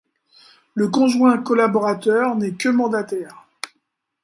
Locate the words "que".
2.55-2.69